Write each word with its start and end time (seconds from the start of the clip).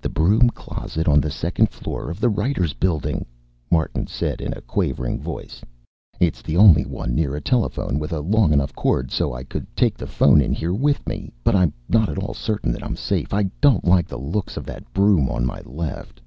"The 0.00 0.08
broom 0.08 0.50
closet 0.50 1.06
on 1.06 1.20
the 1.20 1.30
second 1.30 1.70
floor 1.70 2.10
of 2.10 2.18
the 2.18 2.28
Writers' 2.28 2.72
Building," 2.74 3.24
Martin 3.70 4.08
said 4.08 4.40
in 4.40 4.52
a 4.52 4.60
quavering 4.60 5.20
voice. 5.20 5.62
"It's 6.18 6.42
the 6.42 6.56
only 6.56 6.84
one 6.84 7.14
near 7.14 7.36
a 7.36 7.40
telephone 7.40 8.00
with 8.00 8.12
a 8.12 8.18
long 8.18 8.52
enough 8.52 8.74
cord 8.74 9.12
so 9.12 9.32
I 9.32 9.44
could 9.44 9.68
take 9.76 9.96
the 9.96 10.08
phone 10.08 10.40
in 10.40 10.50
here 10.52 10.74
with 10.74 11.06
me. 11.08 11.30
But 11.44 11.54
I'm 11.54 11.72
not 11.88 12.08
at 12.08 12.18
all 12.18 12.34
certain 12.34 12.72
that 12.72 12.82
I'm 12.82 12.96
safe. 12.96 13.32
I 13.32 13.44
don't 13.60 13.84
like 13.84 14.08
the 14.08 14.18
looks 14.18 14.56
of 14.56 14.64
that 14.66 14.92
broom 14.92 15.28
on 15.30 15.46
my 15.46 15.60
left." 15.60 16.20